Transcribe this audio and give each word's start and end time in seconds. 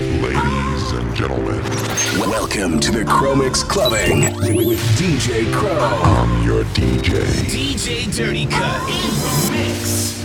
Ladies 0.00 0.92
and 0.92 1.12
gentlemen, 1.16 1.60
welcome 2.20 2.78
to 2.78 2.92
the 2.92 3.02
Chromix 3.02 3.68
Clubbing 3.68 4.32
with 4.54 4.78
DJ 4.96 5.52
Crow. 5.52 5.72
I'm 5.76 6.46
your 6.46 6.62
DJ. 6.66 7.24
DJ 7.46 8.16
Dirty 8.16 8.46
Cut 8.46 8.80
in 8.82 9.10
the 9.10 9.50
mix. 9.50 10.17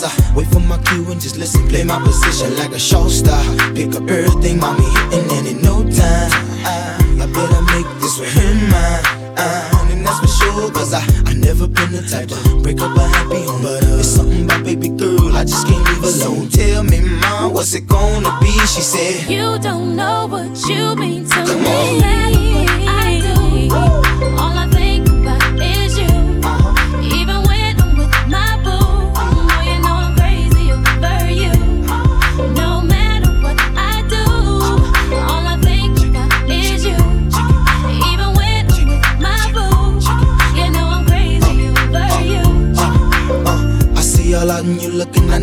Cause 0.00 0.18
I 0.18 0.34
wait 0.34 0.46
for 0.48 0.60
my 0.60 0.78
cue 0.84 1.10
and 1.10 1.20
just 1.20 1.36
listen, 1.36 1.66
play 1.68 1.84
my 1.84 1.98
position 2.00 2.56
like 2.56 2.72
a 2.72 2.78
show 2.78 3.08
star. 3.08 3.42
Pick 3.74 3.94
up 3.94 4.08
everything, 4.08 4.58
mommy 4.58 4.86
and 5.12 5.46
in 5.46 5.62
no 5.62 5.82
time, 5.82 6.30
I, 6.64 6.96
I 7.20 7.26
better 7.26 7.62
make 7.72 7.86
this 8.00 8.18
with 8.18 8.32
him 8.32 8.70
mine. 8.70 9.04
Uh, 9.36 9.86
and 9.90 10.06
that's 10.06 10.20
for 10.20 10.26
sure, 10.26 10.70
cause 10.70 10.92
I, 10.94 11.02
I 11.26 11.34
never 11.34 11.66
been 11.66 11.92
the 11.92 12.02
type 12.02 12.28
to 12.28 12.62
break 12.62 12.80
up 12.80 12.96
a 12.96 13.06
happy 13.08 13.42
home. 13.44 13.62
But 13.62 13.84
uh, 13.84 13.98
it's 13.98 14.08
something 14.08 14.44
about 14.44 14.64
baby 14.64 14.88
girl, 14.88 15.36
I 15.36 15.44
just 15.44 15.66
can't 15.66 15.84
leave 15.88 16.04
alone. 16.04 16.48
Tell 16.48 16.82
me, 16.82 17.00
mom, 17.00 17.52
what's 17.52 17.74
it 17.74 17.86
gonna 17.86 18.36
be? 18.40 18.50
She 18.66 18.80
said, 18.82 19.30
You 19.30 19.58
don't 19.58 19.96
know 19.96 20.26
what 20.26 20.56
you 20.68 20.96
mean 20.96 21.24
to 21.24 21.34
Come 21.34 21.62
me. 21.62 21.68
on. 21.68 21.94
No 21.94 22.00
matter 22.00 22.40
what 22.54 22.70
I 22.88 23.20
do, 23.20 24.36
all 24.38 24.56
I 24.56 24.66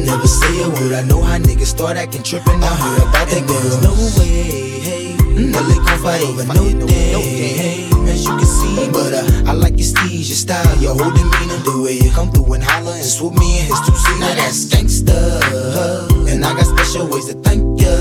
never 0.06 0.28
say 0.28 0.64
a 0.64 0.70
word. 0.70 0.94
I 0.94 1.04
know 1.04 1.22
how 1.22 1.38
niggas 1.38 1.68
start 1.68 1.98
acting 1.98 2.24
trippin'. 2.24 2.64
I 2.64 2.74
heard 2.76 3.02
about 3.02 3.28
that 3.28 3.44
girl. 3.48 3.82
No 3.82 3.94
way, 4.18 4.80
hey. 4.80 5.16
No 5.38 5.62
Nelly 5.62 5.76
gon' 5.86 6.00
fight 6.00 6.22
over 6.24 6.46
no 6.46 6.88
day, 6.88 7.14
hey. 7.62 7.90
As 8.10 8.26
you 8.26 8.32
can 8.38 8.46
see, 8.46 8.90
but 8.92 9.14
uh, 9.14 9.50
I 9.50 9.54
like 9.54 9.78
your 9.78 9.88
steez, 9.88 10.30
your 10.30 10.40
style, 10.40 10.78
your 10.82 10.96
whole 10.96 11.12
demeanor, 11.12 11.60
the 11.64 11.82
way 11.84 11.94
you 11.94 12.10
come 12.12 12.32
through 12.32 12.54
and 12.54 12.64
holler 12.64 12.94
and 12.94 13.06
swoop 13.06 13.34
me 13.34 13.60
in 13.60 13.66
his 13.66 13.80
two 13.86 13.96
seat. 13.96 14.20
Now 14.20 14.34
that's 14.34 14.66
gangsta, 14.66 16.30
and 16.32 16.44
I 16.46 16.54
got 16.54 16.66
special 16.66 17.08
ways 17.08 17.26
to 17.28 17.34
thank 17.42 17.62
ya. 17.82 17.94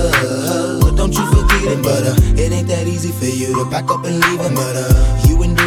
But 0.80 0.96
don't 0.96 1.12
you 1.12 1.26
forget 1.26 1.64
it, 1.74 1.82
but 1.82 2.06
uh, 2.06 2.40
it 2.40 2.52
ain't 2.52 2.68
that 2.68 2.86
easy 2.86 3.10
for 3.12 3.26
you 3.26 3.52
to 3.58 3.68
back 3.68 3.90
up 3.90 4.04
and 4.04 4.20
leave 4.20 4.40
him. 4.40 4.54
But 4.54 4.76
uh, 4.76 5.25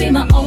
be 0.00 0.10
my 0.10 0.26
own. 0.32 0.39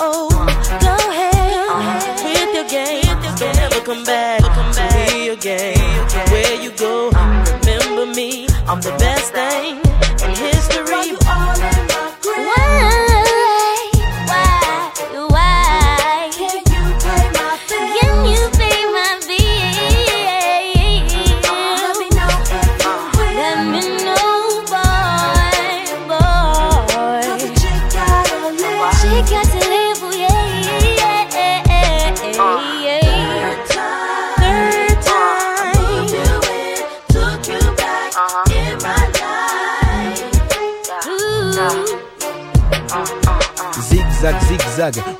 oh, 0.00 0.28
oh. 0.30 0.38
Go 0.80 0.94
ahead, 1.10 2.22
with 2.24 2.54
your 2.54 2.68
game, 2.68 3.04
never 3.56 3.80
come 3.84 4.04
back. 4.04 4.27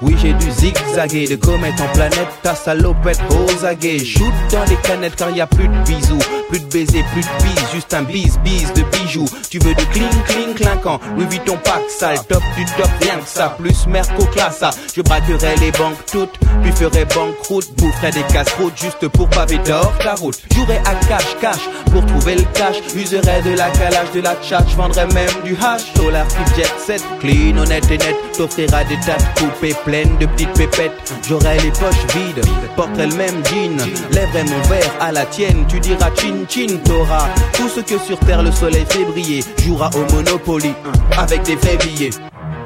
Oui, 0.02 0.16
j'ai 0.20 0.32
dû 0.34 0.50
zigzaguer 0.50 1.26
de 1.26 1.36
comète 1.36 1.80
en 1.80 1.88
planète. 1.92 2.28
Ta 2.42 2.54
salopette 2.54 3.20
rose 3.30 3.66
Shoot 4.04 4.32
dans 4.50 4.64
les 4.64 4.76
canettes 4.76 5.16
car 5.16 5.30
y 5.30 5.40
a 5.40 5.46
plus 5.46 5.68
de 5.68 5.84
bisous. 5.84 6.18
Plus 6.48 6.60
de 6.60 6.66
baisers, 6.66 7.04
plus 7.12 7.22
de 7.22 7.42
bise. 7.42 7.72
Juste 7.74 7.94
un 7.94 8.02
bise, 8.02 8.38
bise 8.38 8.72
de 8.72 8.82
bijoux. 8.82 9.26
Tu 9.50 9.58
veux 9.58 9.74
du 9.74 9.86
cling, 9.86 10.08
cling, 10.26 10.54
clinquant? 10.54 11.00
Louis 11.16 11.26
Vuitton 11.26 11.58
pack 11.62 11.82
sale. 11.88 12.18
Top 12.28 12.42
du 12.56 12.64
top, 12.64 12.90
rien 13.02 13.18
que 13.18 13.28
ça. 13.28 13.56
Plus 13.58 13.86
merco 13.86 14.24
classa. 14.26 14.70
Je 14.94 15.02
braquerai 15.02 15.56
les 15.60 15.72
banques 15.72 16.04
toutes. 16.10 16.38
Puis 16.62 16.72
ferai 16.72 17.04
banqueroute. 17.04 17.74
Boufferai 17.76 18.12
des 18.12 18.22
casse-routes 18.32 18.78
juste 18.80 19.08
pour 19.08 19.28
paver 19.28 19.58
d'or 19.58 19.92
la 20.04 20.14
route. 20.14 20.38
Jouerai 20.54 20.78
à 20.78 20.94
cache, 21.06 21.36
cache 21.40 21.68
pour 21.90 22.04
trouver 22.06 22.36
le 22.36 22.44
cash. 22.54 22.76
Userais 22.94 23.42
de 23.42 23.56
la 23.56 23.70
calage, 23.70 24.10
de 24.14 24.20
la 24.20 24.36
chat, 24.42 24.64
je 24.68 24.76
vendrais 24.76 25.06
même 25.06 25.30
du 25.44 25.56
hash. 25.56 25.92
Solar 25.94 26.26
qui 26.28 26.54
jet 26.56 26.72
set, 26.78 27.02
clean, 27.20 27.56
honnête 27.56 27.90
et 27.90 27.98
net, 27.98 28.16
t'offrira 28.36 28.84
des 28.84 28.98
tas 29.00 29.16
de 29.16 29.40
coupées 29.40 29.74
pleines 29.84 30.16
de 30.18 30.26
petites 30.26 30.52
pépettes. 30.52 31.14
J'aurai 31.28 31.58
les 31.58 31.70
poches 31.70 32.06
vides, 32.14 32.44
porterai 32.76 33.06
le 33.06 33.14
même 33.16 33.44
jean, 33.46 33.76
lèverai 34.12 34.44
mon 34.44 34.60
verre 34.68 34.94
à 35.00 35.12
la 35.12 35.26
tienne, 35.26 35.64
tu 35.68 35.80
diras 35.80 36.10
chin 36.16 36.44
chin, 36.48 36.78
t'auras 36.84 37.28
tout 37.52 37.68
ce 37.68 37.80
que 37.80 37.98
sur 37.98 38.18
terre 38.20 38.42
le 38.42 38.52
soleil 38.52 38.86
fait 38.88 39.04
briller, 39.04 39.44
jouera 39.64 39.90
au 39.94 40.12
Monopoly 40.14 40.74
hein, 40.86 40.92
avec 41.18 41.42
des 41.42 41.56
vrais 41.56 41.76
billets. 41.76 42.10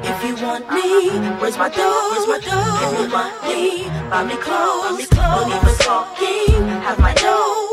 If 0.05 0.21
you 0.27 0.35
want 0.45 0.69
me, 0.69 1.09
where's 1.39 1.57
my? 1.57 1.69
Where's 1.69 2.27
my? 2.27 2.37
If 2.37 2.45
you 2.99 3.09
want 3.09 3.31
me, 3.47 3.87
have 6.83 6.99
my. 6.99 7.72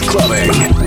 Clubbing. 0.00 0.77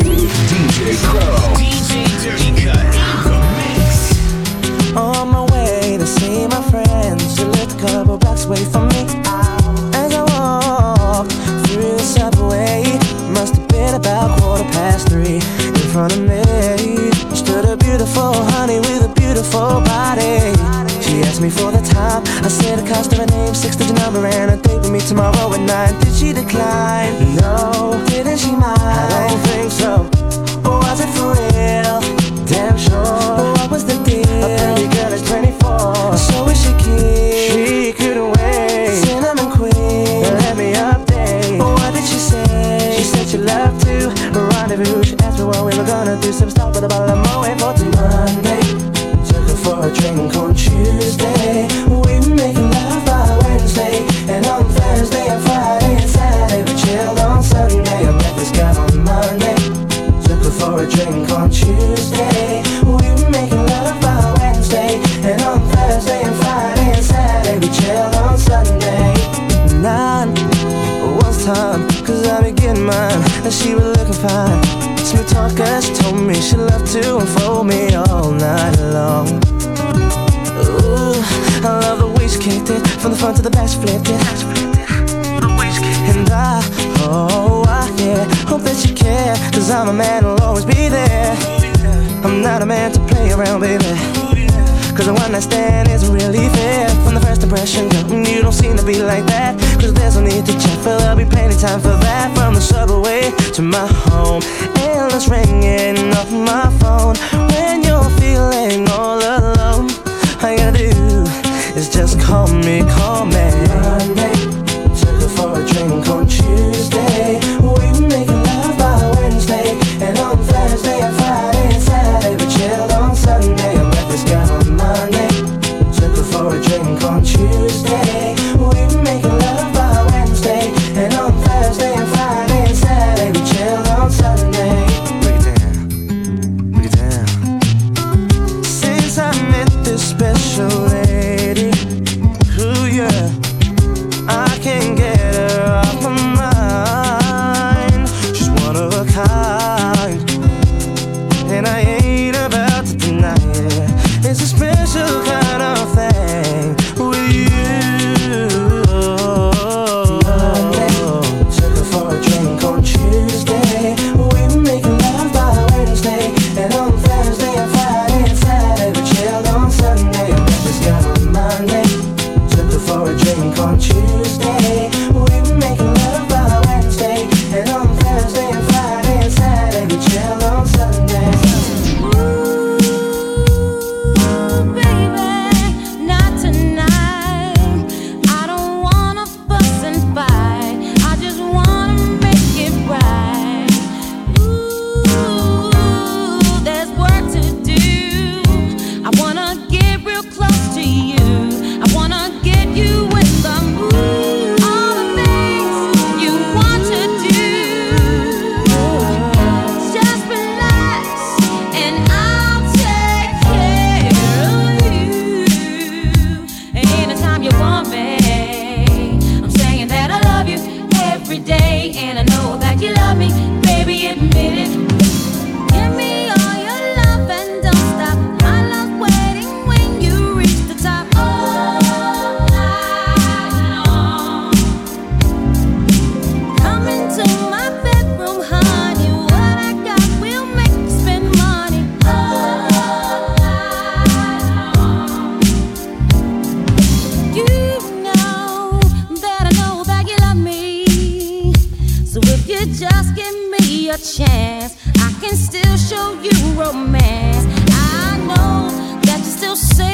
just 252.74 253.16
give 253.16 253.36
me 253.50 253.90
a 253.90 253.98
chance, 253.98 254.76
I 254.98 255.14
can 255.22 255.36
still 255.36 255.78
show 255.78 256.20
you 256.22 256.32
romance. 256.60 257.46
I 257.72 258.18
know 258.30 258.70
that 259.04 259.20
you 259.20 259.32
still 259.40 259.56
say 259.56 259.91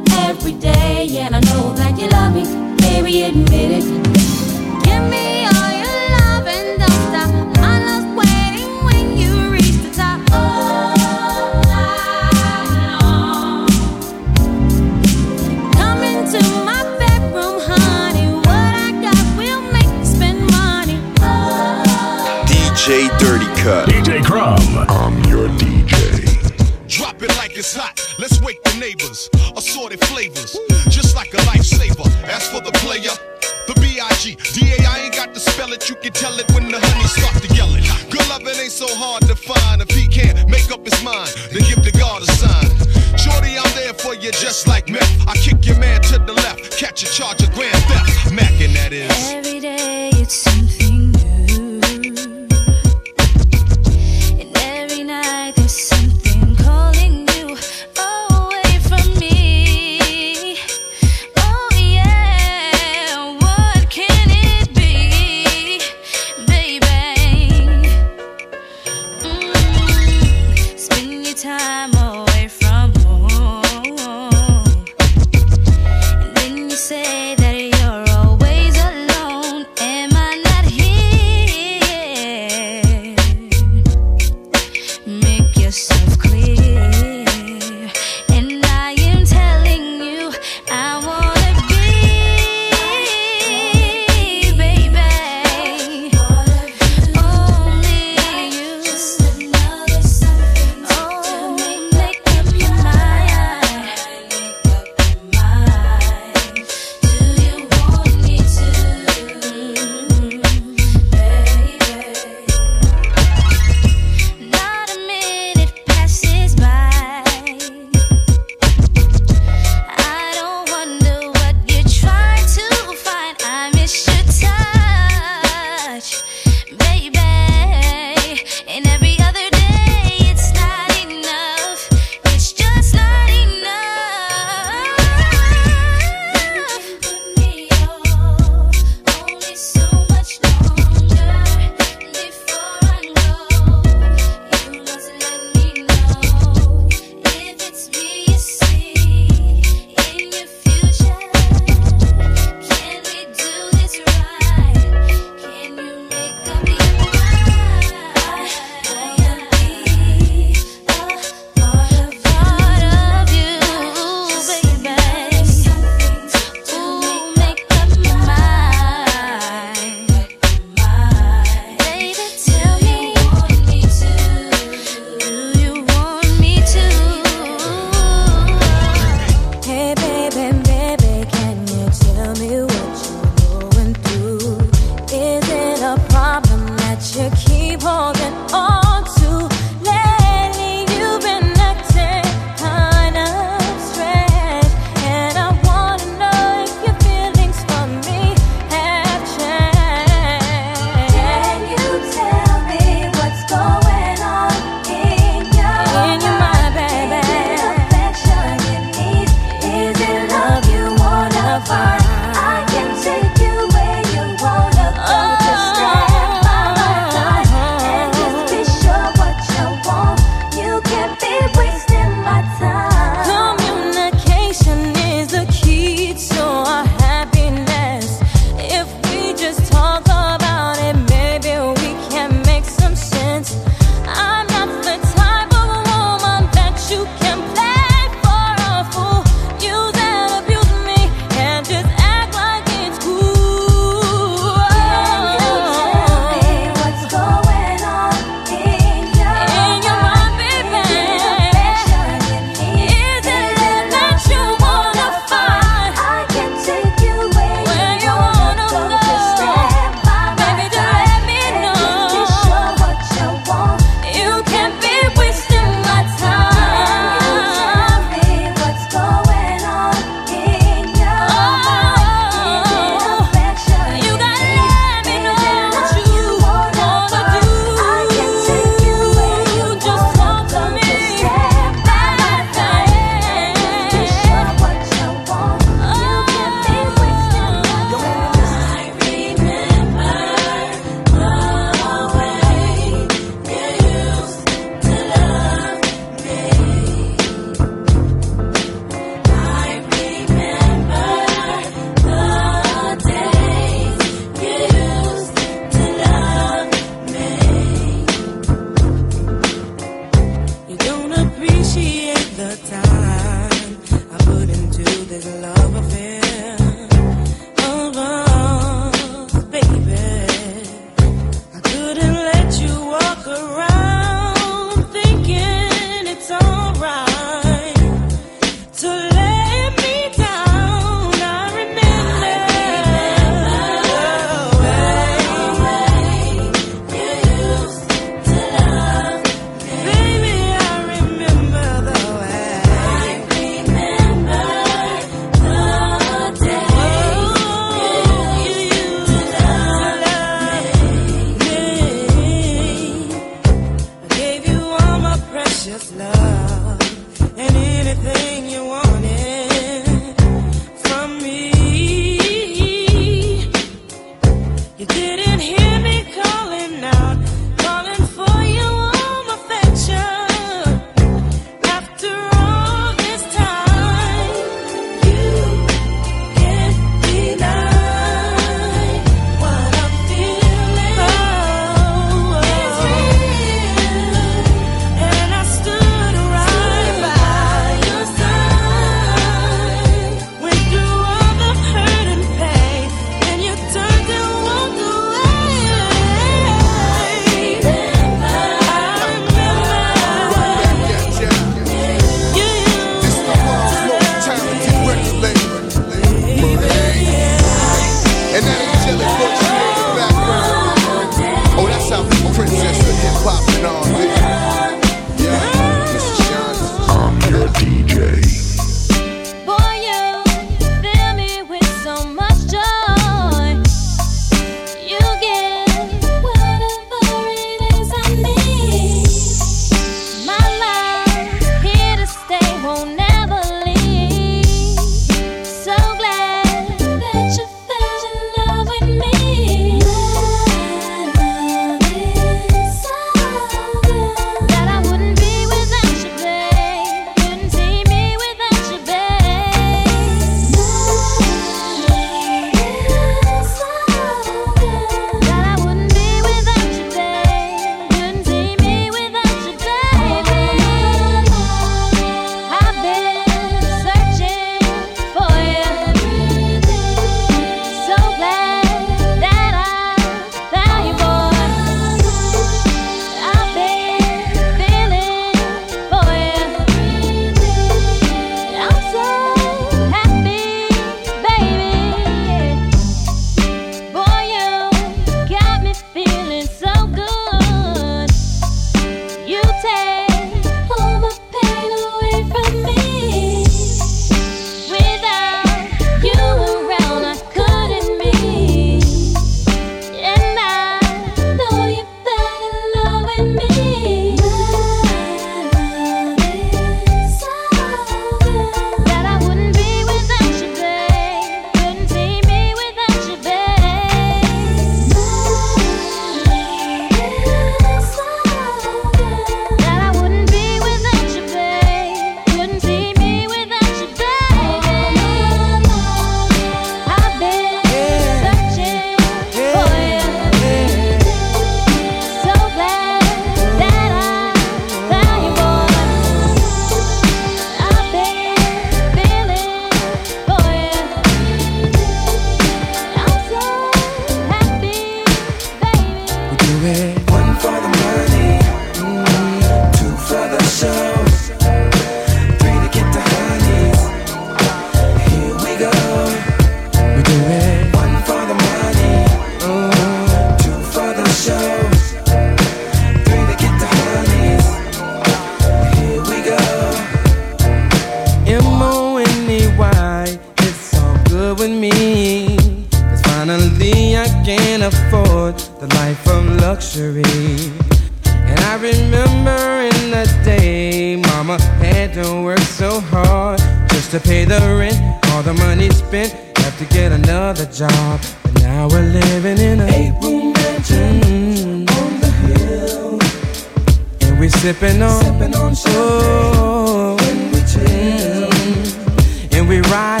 sipping 594.41 594.81
on, 594.81 595.03
sipping 595.03 595.35
on 595.35 595.53
oh, 595.67 596.97
we 597.31 597.39
chill. 597.41 598.27
Mm. 598.27 599.37
And 599.37 599.47
we 599.47 599.61
ride 599.69 600.00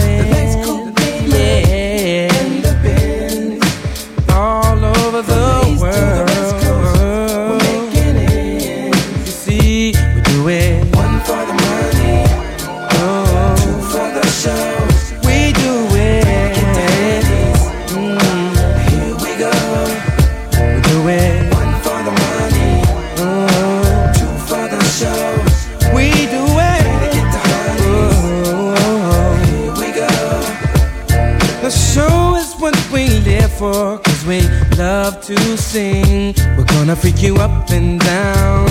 We're 35.73 36.65
gonna 36.65 36.97
freak 36.97 37.21
you 37.21 37.35
up 37.37 37.69
and 37.69 37.97
down. 37.97 38.67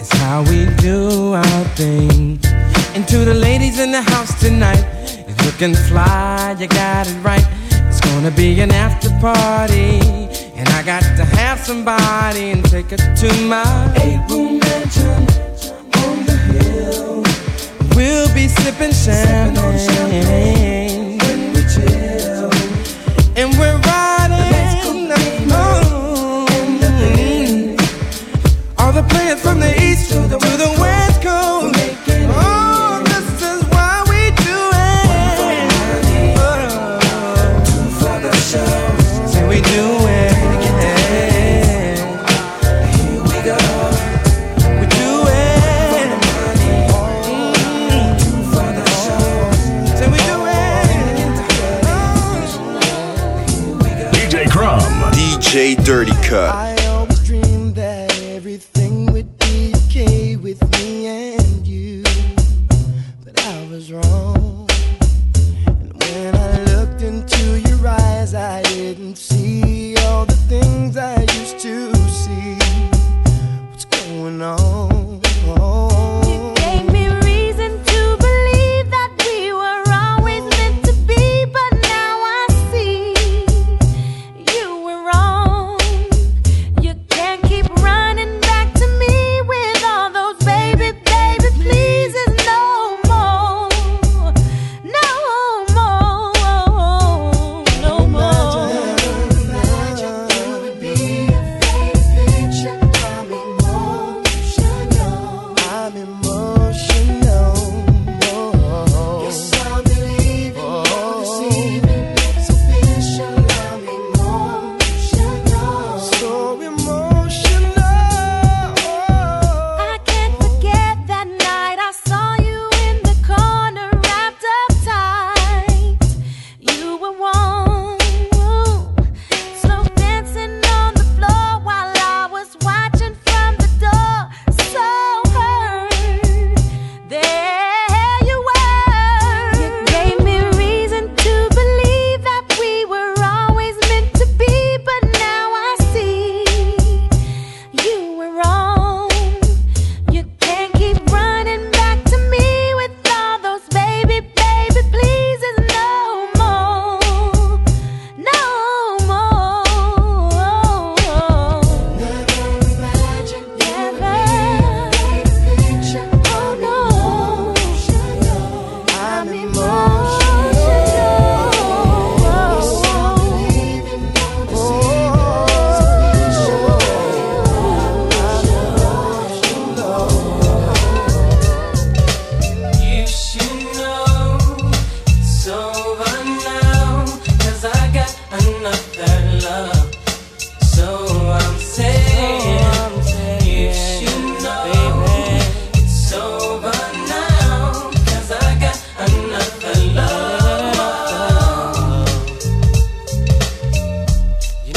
It's 0.00 0.12
how 0.14 0.42
we 0.42 0.66
do 0.78 1.34
our 1.34 1.64
thing. 1.76 2.40
And 2.92 3.06
to 3.06 3.18
the 3.18 3.34
ladies 3.34 3.78
in 3.78 3.92
the 3.92 4.02
house 4.02 4.40
tonight, 4.40 4.84
it's 5.28 5.46
looking 5.46 5.76
fly, 5.76 6.56
you 6.58 6.66
got 6.66 7.06
it 7.06 7.14
right. 7.22 7.46
It's 7.86 8.00
gonna 8.00 8.32
be 8.32 8.60
an 8.62 8.72
after 8.72 9.10
party. 9.20 10.00
And 10.56 10.68
I 10.70 10.82
got 10.82 11.02
to 11.18 11.24
have 11.24 11.60
somebody 11.60 12.50
and 12.50 12.64
take 12.64 12.90
it 12.90 12.98
to 13.18 13.28
my 13.44 13.92
eight 14.02 14.20
room 14.28 14.58
mansion 14.58 15.22
on 16.02 16.26
the 16.26 16.36
hill. 16.50 17.22
We'll 17.94 18.34
be 18.34 18.48
sipping 18.48 18.92
champagne. 18.92 20.79
Cut. 56.30 56.59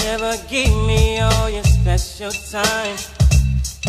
never 0.04 0.36
give 0.50 0.74
me 0.86 1.20
all 1.20 1.50
your 1.50 1.64
special 1.64 2.32
time. 2.32 2.96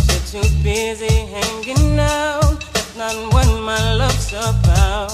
You're 0.09 0.27
too 0.33 0.49
busy 0.63 1.15
hanging 1.35 1.99
out. 1.99 2.61
That's 2.73 2.97
not 2.97 3.15
what 3.33 3.49
my 3.63 3.95
love's 3.95 4.33
about. 4.33 5.13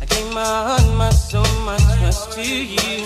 I 0.00 0.06
gave 0.06 0.32
my 0.32 0.44
heart, 0.66 0.86
my 0.96 1.10
soul, 1.10 1.50
my 1.64 1.78
trust 1.98 2.32
to 2.32 2.42
you. 2.42 3.04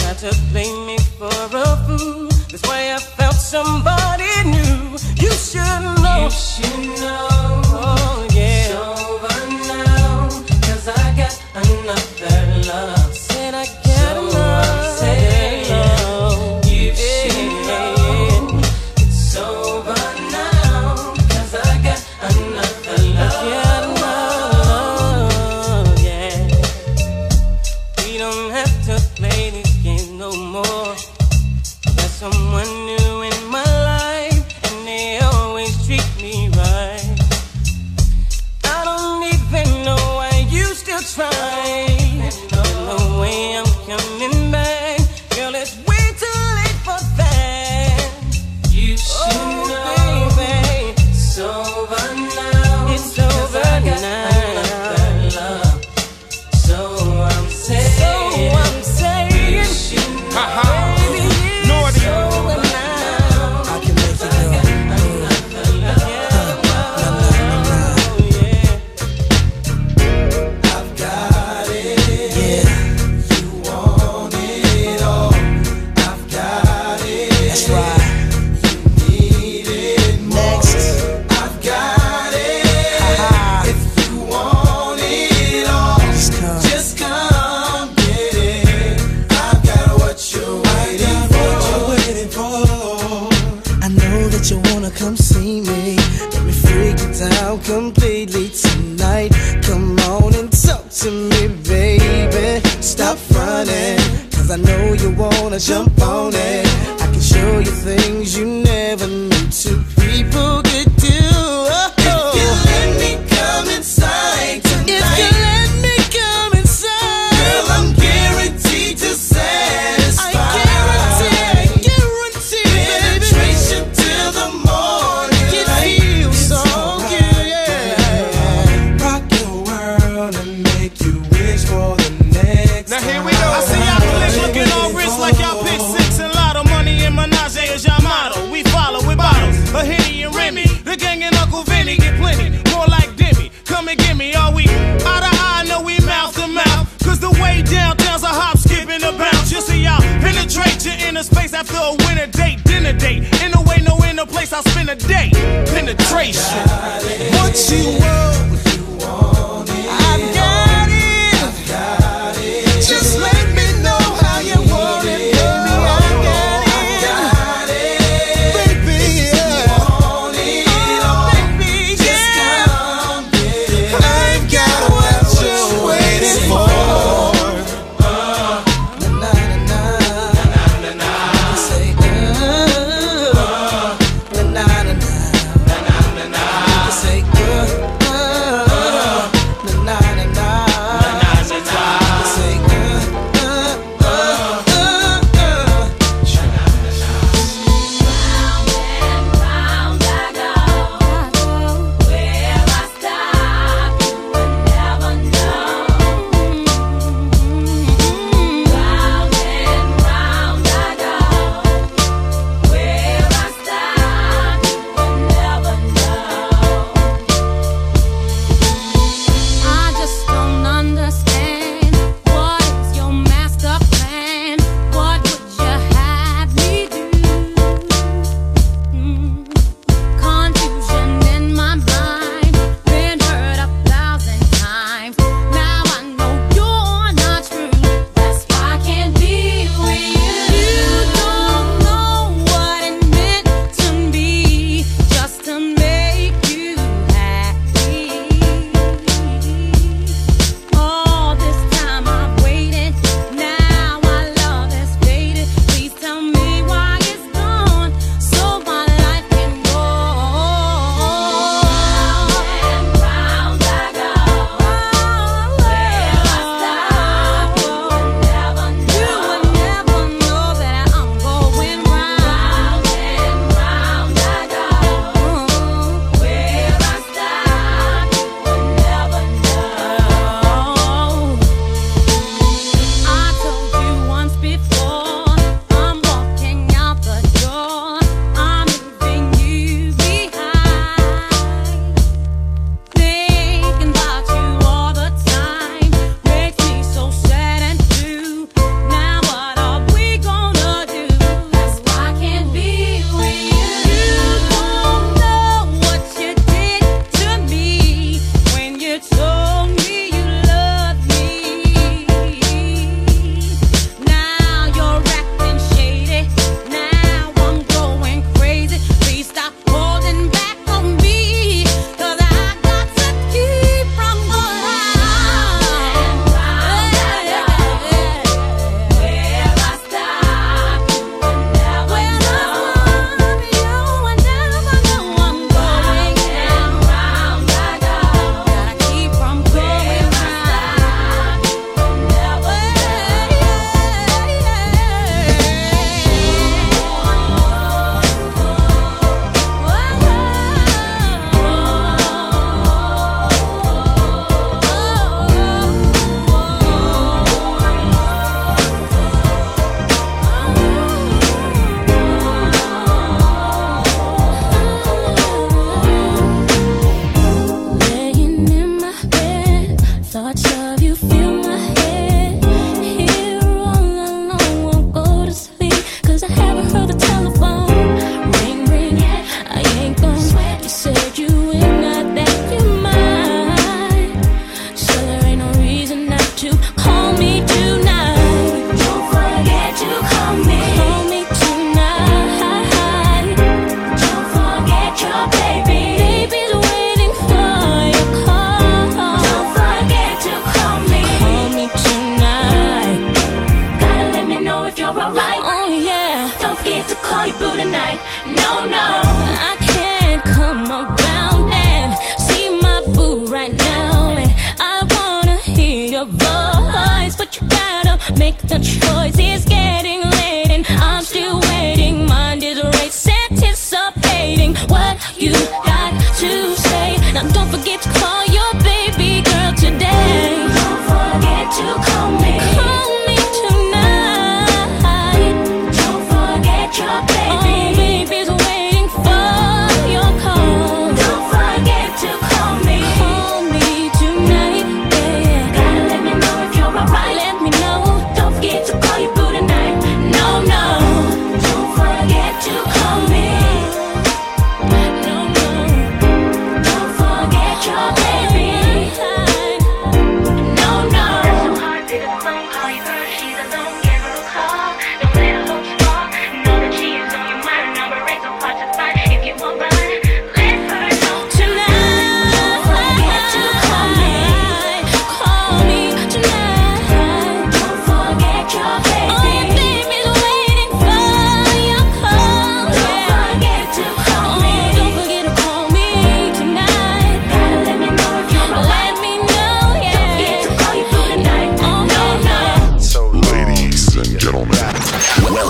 Try 0.00 0.12
to 0.24 0.30
blame 0.52 0.86
me 0.86 0.98
for 1.18 1.36
a 1.52 1.76
fool. 1.84 2.28
That's 2.50 2.66
why 2.68 2.94
I 2.94 2.98
felt 2.98 3.36
somebody 3.36 4.30
new. 4.44 4.96
You 5.22 5.32
should 5.32 5.84
know. 6.02 6.24
You 6.24 6.30
should 6.30 7.00
know. 7.00 7.28
Oh 7.84 8.28
yeah. 8.32 8.68
It's 8.68 8.74
over 8.74 9.36
now. 9.68 10.28
Cause 10.66 10.88
I 10.88 11.14
got 11.16 11.34
another 11.54 12.68
love. 12.68 12.95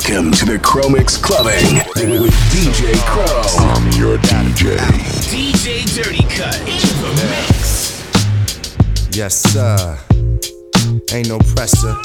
Welcome 0.09 0.31
to 0.31 0.45
the 0.45 0.59
Chromix 0.59 1.21
Clubbing 1.21 1.83
with 2.23 2.33
DJ 2.55 2.95
Crow. 3.07 3.43
I'm 3.59 3.91
your 3.99 4.19
DJ. 4.19 4.77
DJ 5.27 5.83
Dirty 5.97 6.23
Cut 6.33 6.57
in 6.61 6.79
the 7.03 7.11
mix. 7.27 8.07
Yes, 9.17 9.35
sir. 9.35 9.99
Ain't 11.13 11.29
no 11.29 11.39
pressure. 11.39 11.97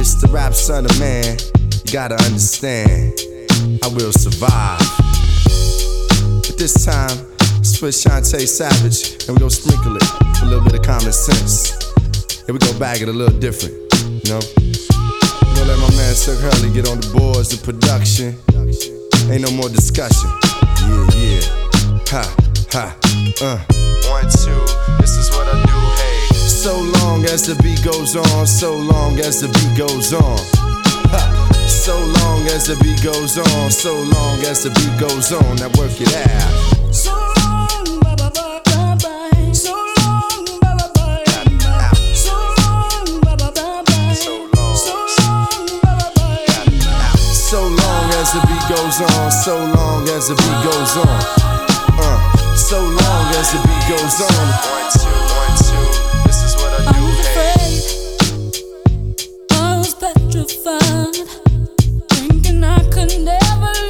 It's 0.00 0.14
the 0.22 0.30
rap 0.32 0.54
son 0.54 0.86
of 0.86 0.98
man. 0.98 1.36
You 1.84 1.92
gotta 1.92 2.14
understand. 2.24 3.12
I 3.84 3.88
will 3.88 4.12
survive. 4.12 4.80
But 6.46 6.56
this 6.56 6.86
time, 6.86 7.18
it's 7.58 7.82
with 7.82 7.94
Chantay 7.94 8.48
Savage, 8.48 9.28
and 9.28 9.36
we 9.36 9.40
gon' 9.40 9.50
sprinkle 9.50 9.96
it 9.96 10.02
with 10.18 10.42
a 10.44 10.46
little 10.46 10.64
bit 10.64 10.76
of 10.76 10.82
common 10.82 11.12
sense. 11.12 11.76
Here 12.46 12.54
we 12.54 12.58
go 12.58 12.72
bag 12.78 13.02
it 13.02 13.08
a 13.10 13.12
little 13.12 13.38
different, 13.38 13.74
you 14.24 14.32
know? 14.32 14.69
man 16.10 16.16
Sir 16.16 16.34
Hurley 16.42 16.72
get 16.74 16.88
on 16.88 16.98
the 16.98 17.10
boards 17.14 17.52
of 17.52 17.62
production. 17.62 18.34
Ain't 19.30 19.42
no 19.42 19.50
more 19.52 19.68
discussion. 19.68 20.28
Yeah, 20.82 21.06
yeah. 21.14 21.42
Ha, 22.10 22.24
ha, 22.74 22.86
uh. 23.40 23.58
One, 24.10 24.26
two, 24.26 24.58
this 24.98 25.14
is 25.16 25.30
what 25.30 25.46
I 25.46 25.54
do, 25.62 25.78
hey. 26.02 26.34
So 26.34 26.74
long 26.98 27.24
as 27.26 27.46
the 27.46 27.54
beat 27.62 27.84
goes 27.84 28.16
on, 28.16 28.46
so 28.46 28.76
long 28.76 29.20
as 29.20 29.40
the 29.40 29.48
beat 29.54 29.78
goes 29.78 30.12
on. 30.12 30.38
Ha. 31.14 31.66
So 31.68 31.94
long 31.94 32.42
as 32.48 32.66
the 32.66 32.76
beat 32.82 33.02
goes 33.04 33.38
on, 33.38 33.70
so 33.70 33.94
long 33.94 34.40
as 34.50 34.64
the 34.64 34.70
beat 34.70 34.98
goes 34.98 35.32
on. 35.32 35.56
Now 35.56 35.70
work 35.78 35.94
it 36.00 36.10
out. 36.26 36.79
on, 49.02 49.30
so 49.30 49.56
long 49.56 50.08
as 50.08 50.28
the 50.28 50.34
beat 50.34 50.62
goes 50.64 50.96
on. 50.96 51.08
Uh, 51.98 52.18
so 52.54 52.80
long 52.80 53.34
as 53.34 53.52
the 53.52 53.58
beat 53.66 53.88
goes 53.88 54.20
on. 54.20 54.46
One, 54.68 54.90
two, 54.92 55.08
one, 55.36 55.56
two. 55.66 55.86
This 56.26 56.42
is 56.44 56.54
what 56.56 56.72
I 56.74 56.82
I'm. 56.92 57.18
Afraid. 57.20 57.82
I 59.52 59.78
was 59.78 59.94
petrified, 59.94 61.16
thinking 62.10 62.64
I 62.64 62.78
could 62.90 63.12
never. 63.24 63.89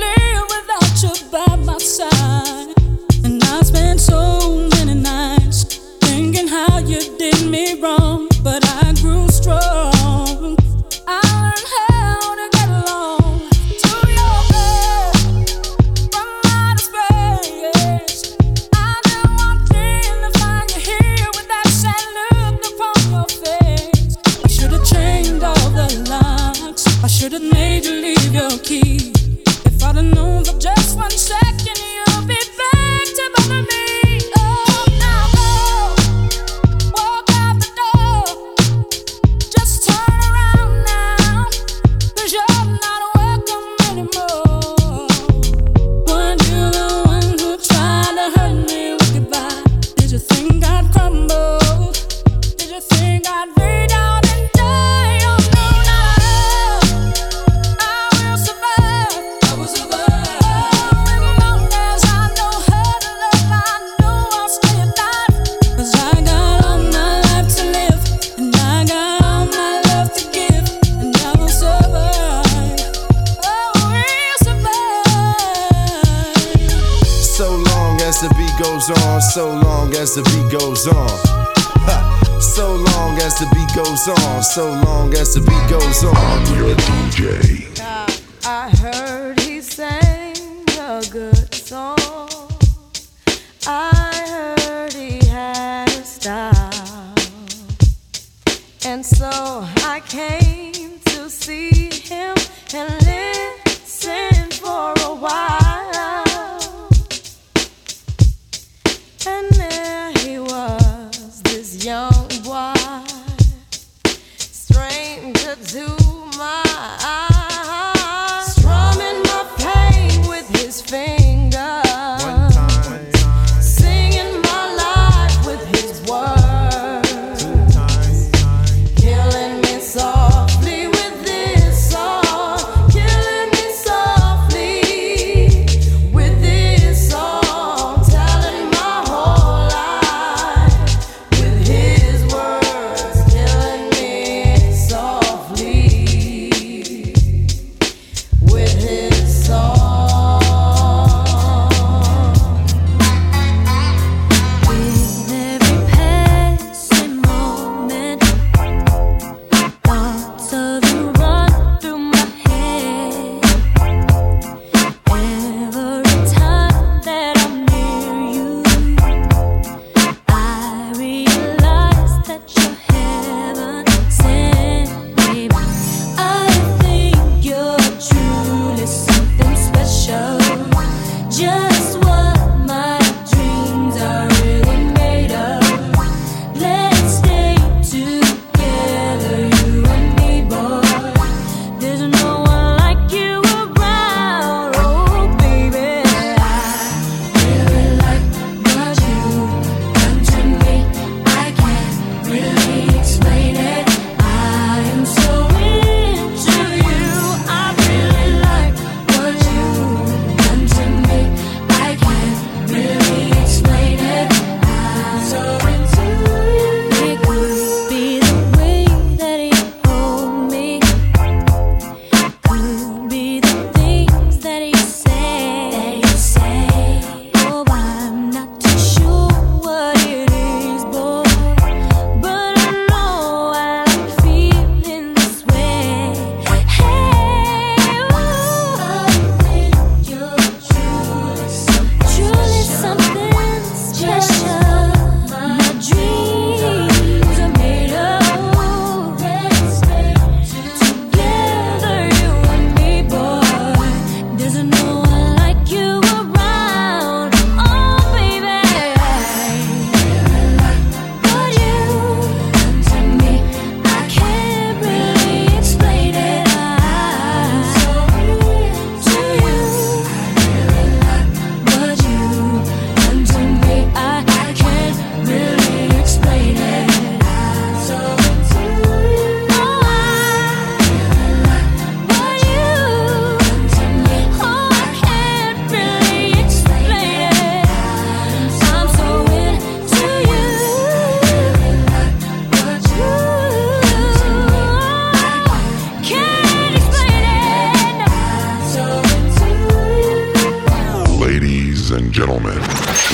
Gentlemen. 302.21 302.61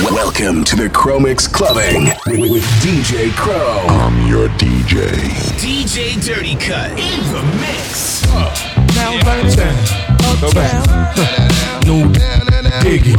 Welcome 0.02 0.64
to 0.64 0.74
the 0.74 0.88
Chromix 0.88 1.46
Clubbing 1.46 2.06
with, 2.26 2.50
with 2.50 2.64
DJ 2.82 3.30
Crow. 3.36 3.86
I'm 3.86 4.26
your 4.26 4.48
DJ. 4.58 5.06
DJ 5.62 6.18
Dirty 6.18 6.56
Cut 6.56 6.90
in 6.90 7.22
the 7.30 7.42
mix. 7.62 8.26
Now 8.98 9.14
Uptown, 9.14 9.78
uptown, 10.42 11.86
no 11.86 12.10
digging, 12.82 13.14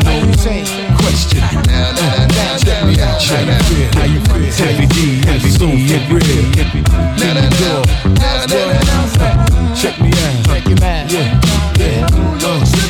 no 0.00 0.32
question. 0.96 1.44
Check 2.64 2.86
me 2.86 2.98
out, 3.02 3.20
check 3.20 3.44
me 3.44 3.52
feel, 3.68 3.92
how 3.92 4.04
you 4.08 4.20
feel? 4.24 4.48
Heavy 4.64 4.86
D, 4.86 5.20
heavy 5.26 5.50
D, 5.58 5.62
heavy 5.92 6.08
real. 6.08 6.40
Let 7.20 7.36
me 7.36 7.50
go. 7.60 7.84
Check 9.76 10.00
me 10.00 10.08
out, 10.08 10.46
check 10.46 10.64
him 10.64 10.82
out. 10.82 11.12
Yeah, 11.12 11.40
yeah. 11.76 12.83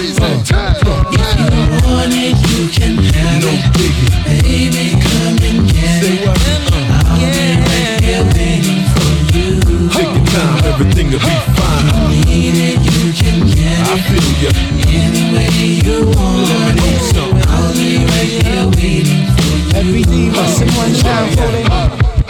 Want 1.82 2.14
it, 2.14 2.36
you 2.50 2.68
can 2.70 2.94
have 3.14 3.42
no 3.42 3.50
it. 3.50 3.62
digging. 3.74 4.14
Baby, 4.44 4.86
come 5.02 5.38
and 5.42 5.60
get 5.68 6.02
Say 6.02 6.14
it. 6.14 6.26
what? 6.26 6.38
I'll 6.38 7.18
be 7.18 7.58
right 7.66 7.98
here 8.04 8.24
waiting 8.34 8.82
for 8.94 9.10
you. 9.34 9.48
Take 9.90 10.12
your 10.14 10.26
time, 10.32 10.64
everything 10.70 11.06
will 11.10 11.18
be 11.18 11.34
fine. 11.58 11.86
Need 12.28 12.56
it, 12.56 12.78
you 12.86 13.12
can 13.12 13.38
get 13.46 13.58
it. 13.58 13.90
I 13.90 13.98
feel 14.06 14.28
ya. 14.42 14.50
Any 14.86 15.24
way 15.34 15.50
you 15.82 15.98
want 16.14 16.78
it. 16.78 17.02
I'll 17.48 17.72
be 17.74 18.04
right 18.06 18.32
here 18.44 18.66
waiting 18.78 19.22
for 19.34 19.44
you. 19.44 19.74
Heavy 19.74 20.02
D 20.04 20.30
must 20.30 20.60
one 20.76 20.94
down 21.02 21.28
for 21.36 21.50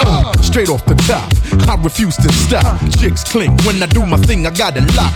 uh, 0.07 0.33
straight 0.43 0.69
off 0.69 0.85
the 0.87 0.95
top. 1.07 1.29
I 1.69 1.77
refuse 1.83 2.17
to 2.17 2.33
stop. 2.33 2.81
Chicks 2.99 3.25
clink 3.25 3.65
when 3.65 3.83
I 3.83 3.87
do 3.87 4.05
my 4.07 4.17
thing. 4.19 4.47
I 4.47 4.51
got 4.51 4.77
a 4.77 4.83
lot. 4.97 5.15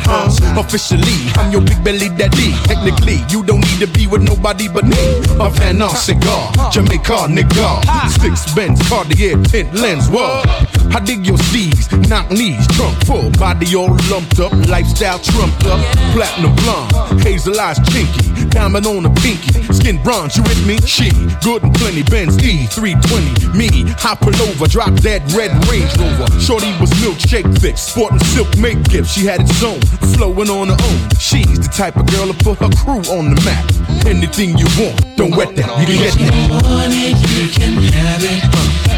Officially, 0.59 1.31
I'm 1.35 1.53
your 1.53 1.63
big 1.63 1.83
belly 1.85 2.09
daddy. 2.09 2.53
Technically, 2.65 3.19
you 3.29 3.43
don't 3.45 3.61
need 3.61 3.81
to 3.81 3.87
be 3.87 4.07
with 4.07 4.23
nobody 4.23 4.69
but 4.69 4.85
me. 4.85 4.97
A 5.41 5.51
Van 5.51 5.83
Ar 5.83 5.95
cigar, 5.95 6.53
Jamaica 6.71 7.29
nigga. 7.29 7.83
Six 8.21 8.55
Benz, 8.55 8.81
Cartier 8.89 9.37
tint 9.45 9.75
lens. 9.75 10.09
Whoa. 10.09 10.43
I 10.91 11.01
dig 11.01 11.27
your 11.27 11.37
steez, 11.37 11.87
knock 12.09 12.31
knees, 12.31 12.67
trunk 12.69 12.97
full, 13.05 13.31
body 13.33 13.77
all 13.77 13.95
lumped 14.11 14.41
up, 14.41 14.53
lifestyle 14.69 15.19
trumped 15.19 15.67
up, 15.67 15.79
platinum 16.15 16.55
blonde, 16.57 17.23
hazel 17.23 17.61
eyes 17.61 17.79
chinky, 17.81 18.51
diamond 18.51 18.87
on 18.87 19.03
the 19.03 19.11
pinky, 19.21 19.63
skin 19.73 20.03
bronze, 20.03 20.37
you 20.37 20.43
with 20.45 20.67
me? 20.67 20.79
She, 20.87 21.11
good 21.45 21.63
and 21.63 21.75
plenty, 21.75 22.03
Benz 22.05 22.39
E 22.43 22.67
320, 22.67 23.59
me, 23.59 23.69
I 24.03 24.17
pull 24.17 24.35
over, 24.49 24.67
drop 24.67 24.95
that 25.05 25.21
red 25.37 25.53
Range 25.69 25.93
Rover. 26.01 26.28
Shorty 26.41 26.73
was 26.81 26.91
milkshake 27.01 27.49
thick, 27.59 27.77
sporting 27.77 28.19
silk 28.21 28.49
make 28.59 28.83
gift, 28.85 29.11
she 29.11 29.27
had 29.27 29.41
its 29.43 29.63
own, 29.63 29.81
flowing 30.15 30.49
on 30.49 30.69
her 30.69 30.79
own. 30.81 30.99
She's 31.19 31.59
the 31.59 31.69
type 31.69 31.97
of 31.97 32.07
girl 32.07 32.27
to 32.29 32.37
put 32.45 32.59
her 32.59 32.71
crew 32.81 33.03
on 33.13 33.35
the 33.35 33.41
map. 33.45 33.65
Anything 34.07 34.57
you 34.57 34.67
want, 34.81 34.97
don't 35.17 35.37
wet 35.37 35.57
that, 35.57 35.69
you 35.81 35.87
can 35.87 35.99
get 35.99 36.15
that. 36.17 36.33
you 36.33 36.49
want 36.49 36.93
it, 36.95 37.17
you 37.21 37.49
can 37.53 37.75
have 37.93 38.25
it. 38.25 38.41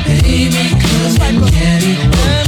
Baby, 0.07 0.63
come 0.79 1.19
and 1.23 1.39
get 1.51 1.83
it. 1.83 1.99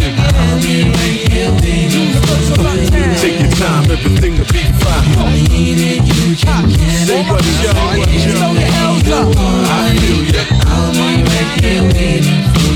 I'll 0.02 0.58
be 0.62 0.86
right 0.90 1.18
here 1.30 1.50
waiting 1.62 2.10
for 2.22 2.68
you. 2.78 3.14
Take 3.18 3.40
your 3.40 3.50
time, 3.58 3.90
everything 3.90 4.38
will 4.38 4.50
be 4.50 4.62
fine. 4.82 5.02
Need 5.50 5.78
it, 5.78 6.02
you 6.06 6.36
can 6.36 6.68
get 6.68 7.10
it. 7.10 7.26
what 7.30 7.44
is 7.44 7.58
y'all, 7.62 7.98
what 7.98 8.08
is 8.08 8.26
y'all. 8.26 9.34
I 9.66 9.96
feel 9.98 10.22
ya. 10.30 10.42
I'll 10.70 10.92
be 10.92 11.22
right 11.22 11.50
here 11.60 11.82
waiting 11.90 12.42
for 12.54 12.72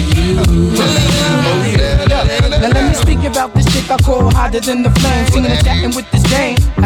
you. 1.01 1.06
Let 3.17 3.33
about 3.33 3.55
this 3.55 3.65
chick 3.73 3.91
I 3.91 3.97
call 3.97 4.31
hotter 4.31 4.61
than 4.61 4.83
the 4.83 4.91
flame. 4.91 5.27
Singing 5.29 5.51
and 5.51 5.65
chatting 5.65 5.97
with 5.97 6.11
this. 6.11 6.36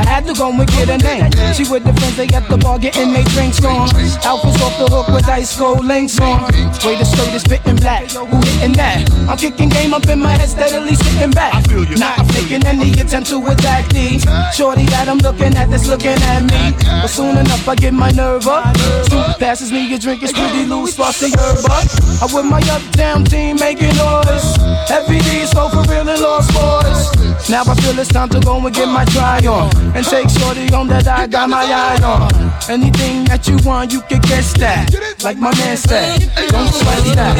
I 0.01 0.05
had 0.09 0.25
to 0.27 0.33
go 0.33 0.49
and 0.49 0.67
get 0.67 0.89
her 0.89 0.97
name. 0.97 1.29
She 1.53 1.69
with 1.69 1.85
the 1.85 1.93
friends, 1.93 2.17
they 2.17 2.29
at 2.33 2.49
the 2.49 2.57
bar 2.57 2.79
getting 2.79 3.13
they 3.13 3.23
drinks 3.37 3.63
on. 3.63 3.85
Outfits 4.25 4.63
off 4.65 4.73
the 4.81 4.89
hook 4.89 5.09
with 5.09 5.29
ice 5.29 5.53
cold 5.57 5.85
links 5.85 6.19
on. 6.19 6.49
Way 6.81 6.97
the 6.97 7.05
skirt 7.05 7.29
is 7.37 7.43
spitting 7.43 7.77
black. 7.77 8.09
Who 8.11 8.25
hitting 8.25 8.73
that? 8.81 9.05
I'm 9.29 9.37
kicking 9.37 9.69
game 9.69 9.93
up 9.93 10.09
in 10.09 10.21
my 10.21 10.33
head, 10.33 10.49
steadily 10.49 10.95
sitting 10.95 11.33
back. 11.33 11.53
Not 12.01 12.17
taking 12.33 12.65
any 12.65 12.93
attempt 12.97 13.29
to 13.29 13.45
attack 13.47 13.91
D. 13.91 14.19
Shorty 14.57 14.87
that 14.87 15.07
I'm 15.07 15.19
looking 15.19 15.53
at 15.55 15.69
that's 15.69 15.87
looking 15.87 16.17
at 16.33 16.49
me. 16.49 16.73
But 16.81 17.09
soon 17.09 17.37
enough 17.37 17.69
I 17.69 17.75
get 17.75 17.93
my 17.93 18.11
nerve 18.11 18.47
up. 18.47 18.75
Snoop 19.05 19.39
passes 19.39 19.71
me 19.71 19.93
a 19.93 19.99
drink, 19.99 20.23
it's 20.23 20.33
pretty 20.33 20.65
loose, 20.65 20.97
the 20.97 21.29
herb 21.37 21.69
up. 21.69 21.85
I 22.25 22.35
with 22.35 22.49
my 22.49 22.63
uptown 22.73 23.25
team 23.25 23.57
making 23.57 23.97
noise. 24.01 24.57
Heavy 24.89 25.21
D 25.21 25.45
so 25.45 25.69
for 25.69 25.85
real 25.93 26.09
and 26.09 26.21
lost 26.23 26.49
boys. 26.57 27.30
Now 27.51 27.65
I 27.67 27.75
feel 27.83 27.99
it's 27.99 28.09
time 28.09 28.29
to 28.29 28.39
go 28.39 28.65
and 28.65 28.73
get 28.73 28.87
my 28.87 29.05
try 29.07 29.45
on. 29.45 29.75
And 29.97 30.07
take 30.07 30.31
shorty 30.31 30.71
home 30.71 30.87
that 30.87 31.09
I 31.09 31.27
got 31.27 31.51
my 31.51 31.65
eye 31.65 31.99
on. 32.01 32.31
Anything 32.71 33.25
that 33.25 33.49
you 33.49 33.59
want, 33.67 33.93
you 33.93 34.03
can 34.03 34.21
guess 34.21 34.53
that. 34.59 34.87
Like 35.25 35.37
my 35.37 35.51
man 35.59 35.77
said, 35.77 36.31
don't 36.47 36.71
sweat 36.71 37.03
that. 37.17 37.35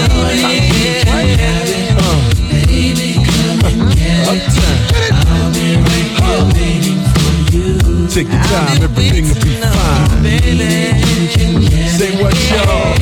Take 8.11 8.27
your 8.27 8.43
time, 8.43 8.83
everything 8.83 9.29
will 9.29 9.39
be 9.39 9.55
fine. 9.63 10.23
Baby, 10.25 11.87
Say 11.87 12.21
what 12.21 12.35
y'all. 12.51 12.99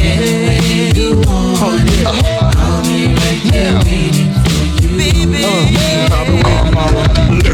Oh 1.60 1.72
yeah. 1.88 2.08
Uh, 2.10 2.52
I've 6.10 6.26
been 6.26 6.44
waiting, 6.44 6.57
mama. 6.78 7.47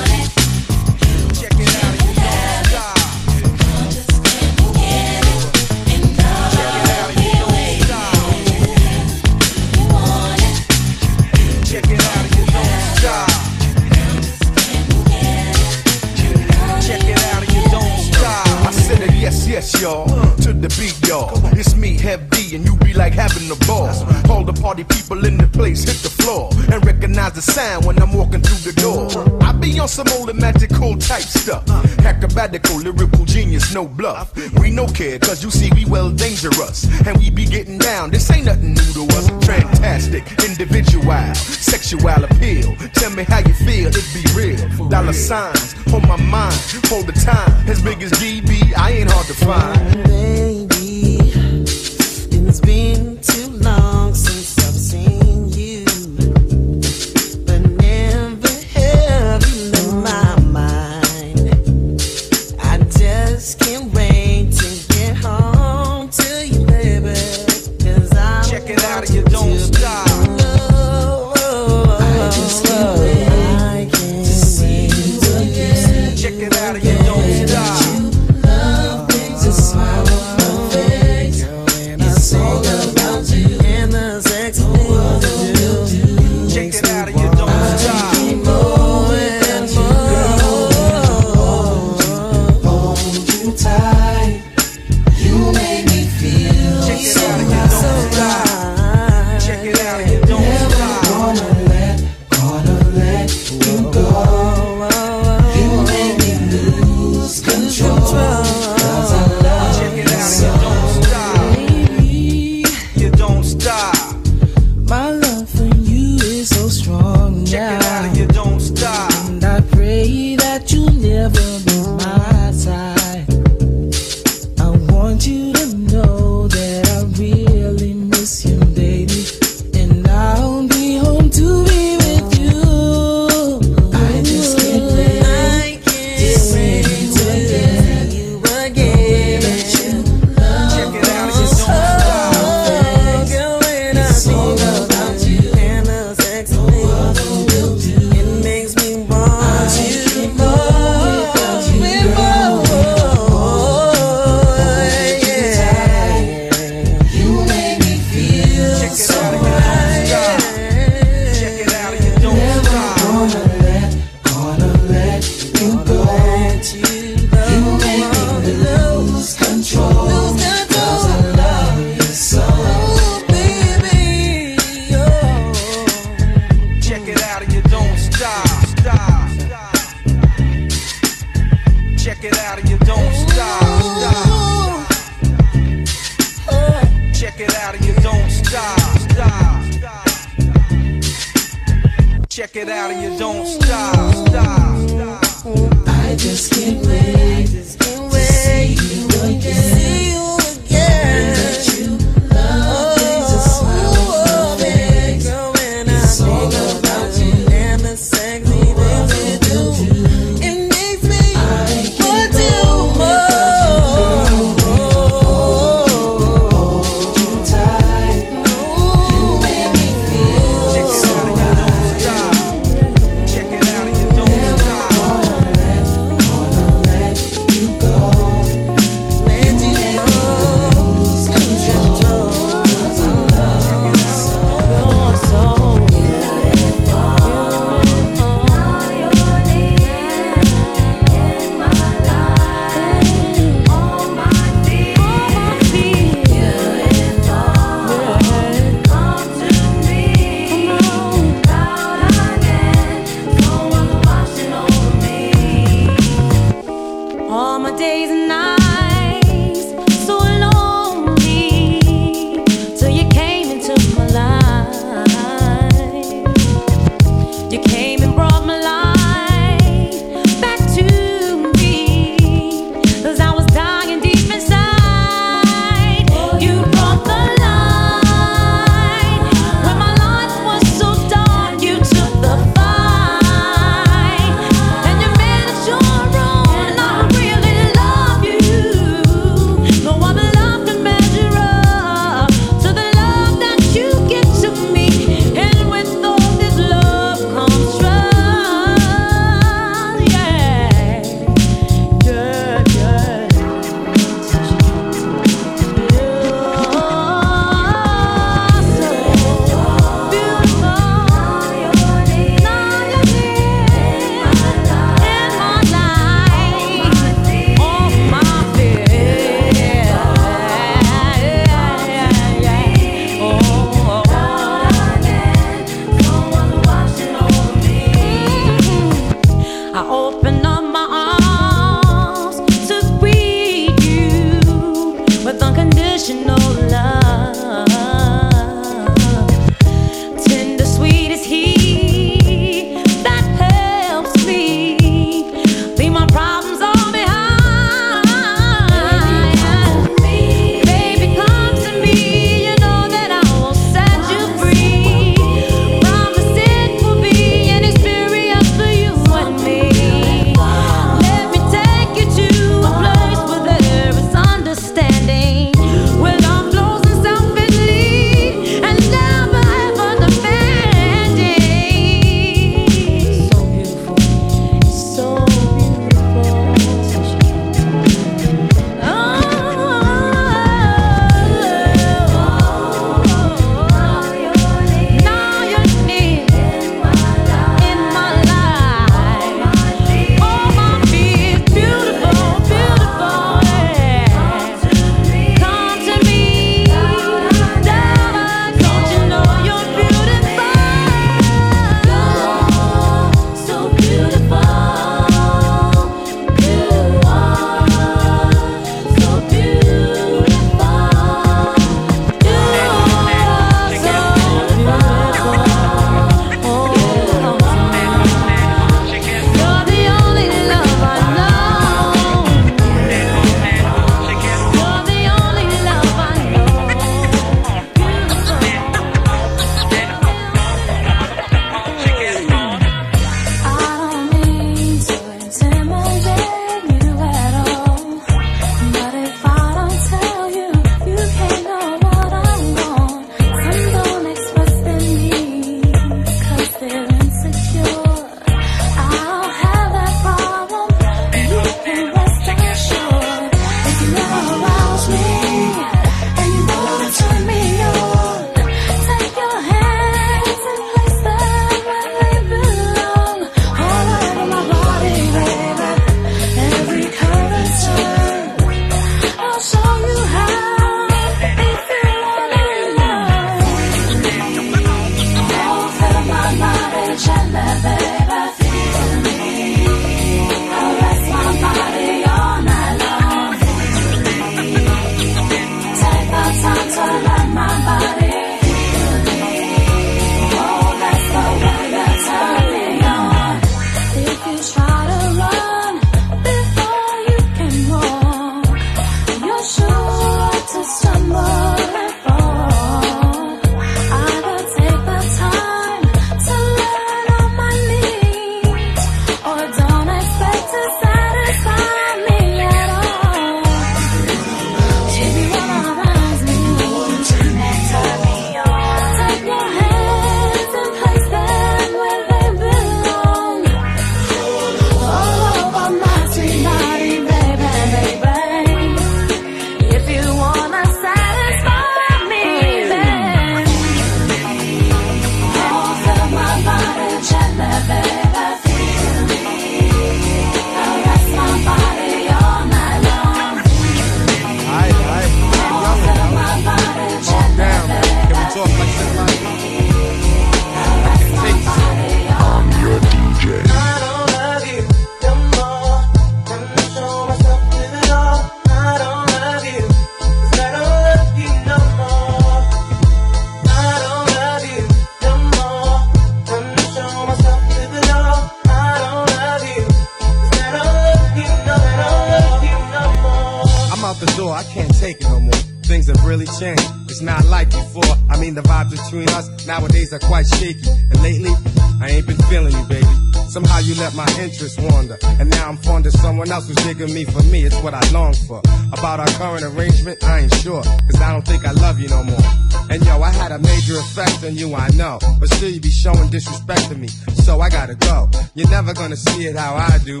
Gonna 598.78 598.96
see 598.96 599.26
it 599.26 599.36
how 599.36 599.56
I 599.56 599.78
do. 599.84 600.00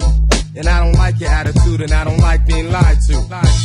And 0.56 0.66
I 0.66 0.82
don't 0.82 0.94
like 0.94 1.20
your 1.20 1.30
attitude, 1.30 1.80
and 1.82 1.92
I 1.92 2.04
don't 2.04 2.18
like 2.18 2.46
being 2.46 2.70
lied 2.70 2.98
to. 3.08 3.16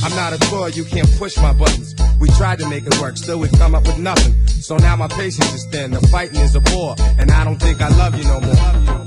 I'm 0.03 0.15
not 0.15 0.33
a 0.33 0.39
toy, 0.49 0.67
you 0.67 0.83
can't 0.83 1.09
push 1.17 1.37
my 1.37 1.53
buttons. 1.53 1.95
We 2.19 2.27
tried 2.29 2.59
to 2.59 2.69
make 2.69 2.85
it 2.85 2.99
work, 2.99 3.17
still 3.17 3.39
we 3.39 3.47
come 3.49 3.73
up 3.73 3.85
with 3.87 3.99
nothing. 3.99 4.33
So 4.47 4.77
now 4.77 4.95
my 4.95 5.07
patience 5.07 5.53
is 5.53 5.65
thin, 5.71 5.91
the 5.91 6.01
fighting 6.07 6.41
is 6.41 6.55
a 6.55 6.59
bore, 6.59 6.95
and 7.17 7.31
I 7.31 7.43
don't 7.45 7.57
think 7.57 7.81
I 7.81 7.89
love 7.89 8.17
you 8.17 8.25
no 8.25 8.41
more. 8.41 9.02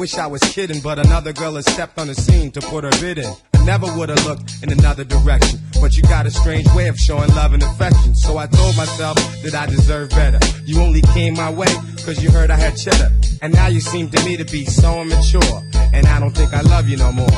Wish 0.00 0.16
I 0.16 0.26
was 0.26 0.40
kidding, 0.40 0.80
but 0.80 0.98
another 0.98 1.30
girl 1.34 1.56
has 1.56 1.66
stepped 1.70 1.98
on 1.98 2.06
the 2.06 2.14
scene 2.14 2.50
to 2.52 2.60
put 2.62 2.84
her 2.84 2.90
bid 3.02 3.18
in. 3.18 3.30
I 3.52 3.64
never 3.66 3.84
would've 3.98 4.24
looked 4.24 4.50
in 4.62 4.72
another 4.72 5.04
direction, 5.04 5.60
but 5.78 5.94
you 5.94 6.02
got 6.04 6.24
a 6.24 6.30
strange 6.30 6.66
way 6.72 6.88
of 6.88 6.96
showing 6.96 7.28
love 7.34 7.52
and 7.52 7.62
affection. 7.62 8.14
So 8.14 8.38
I 8.38 8.46
told 8.46 8.74
myself 8.78 9.16
that 9.42 9.54
I 9.54 9.66
deserve 9.66 10.08
better. 10.08 10.38
You 10.64 10.80
only 10.80 11.02
came 11.12 11.34
my 11.34 11.50
way, 11.50 11.70
cause 12.06 12.22
you 12.22 12.30
heard 12.30 12.50
I 12.50 12.56
had 12.56 12.78
cheddar. 12.78 13.10
And 13.42 13.52
now 13.52 13.66
you 13.66 13.80
seem 13.80 14.08
to 14.08 14.24
me 14.24 14.38
to 14.38 14.44
be 14.46 14.64
so 14.64 15.02
immature, 15.02 15.62
and 15.92 16.06
I 16.06 16.18
don't 16.18 16.34
think 16.34 16.54
I 16.54 16.62
love 16.62 16.88
you 16.88 16.96
no 16.96 17.12
more. 17.12 17.36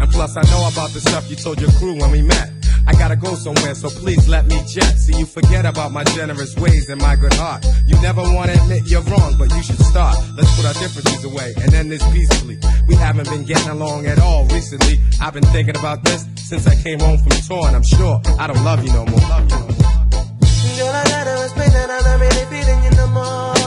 And 0.00 0.08
plus 0.12 0.36
I 0.36 0.42
know 0.42 0.68
about 0.68 0.90
the 0.90 1.00
stuff 1.00 1.28
you 1.28 1.34
told 1.34 1.60
your 1.60 1.72
crew 1.72 1.98
when 1.98 2.12
we 2.12 2.22
met. 2.22 2.59
I 2.86 2.92
gotta 2.92 3.16
go 3.16 3.34
somewhere, 3.34 3.74
so 3.74 3.88
please 3.88 4.28
let 4.28 4.46
me 4.46 4.60
jet. 4.66 4.98
See, 4.98 5.16
you 5.18 5.26
forget 5.26 5.64
about 5.66 5.92
my 5.92 6.04
generous 6.04 6.56
ways 6.56 6.88
and 6.88 7.00
my 7.00 7.16
good 7.16 7.34
heart. 7.34 7.64
You 7.86 8.00
never 8.02 8.22
wanna 8.22 8.52
admit 8.52 8.86
you're 8.86 9.02
wrong, 9.02 9.36
but 9.38 9.50
you 9.54 9.62
should 9.62 9.80
start. 9.80 10.16
Let's 10.36 10.54
put 10.56 10.66
our 10.66 10.74
differences 10.74 11.24
away 11.24 11.54
and 11.62 11.72
end 11.74 11.90
this 11.90 12.02
peacefully. 12.12 12.58
We 12.88 12.94
haven't 12.94 13.28
been 13.28 13.44
getting 13.44 13.68
along 13.68 14.06
at 14.06 14.18
all 14.18 14.46
recently. 14.46 15.00
I've 15.20 15.34
been 15.34 15.46
thinking 15.46 15.76
about 15.76 16.04
this 16.04 16.26
since 16.36 16.66
I 16.66 16.74
came 16.82 16.98
home 17.00 17.18
from 17.18 17.30
tour, 17.46 17.66
and 17.66 17.76
I'm 17.76 17.84
sure 17.84 18.20
I 18.38 18.46
don't 18.46 18.64
love 18.64 18.84
you 18.84 18.92
no 18.92 19.04
more. 19.06 19.20
Love 19.20 19.42
you 19.42 19.48
no 19.48 19.58
more. 19.58 19.70
No 22.96 23.06
more. 23.06 23.59